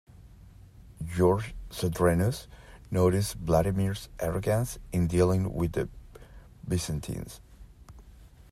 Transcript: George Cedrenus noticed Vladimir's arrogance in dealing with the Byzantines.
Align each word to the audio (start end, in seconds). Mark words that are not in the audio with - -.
George 1.05 1.53
Cedrenus 1.69 2.47
noticed 2.89 3.35
Vladimir's 3.35 4.09
arrogance 4.19 4.79
in 4.91 5.05
dealing 5.05 5.53
with 5.53 5.73
the 5.73 5.89
Byzantines. 6.67 7.39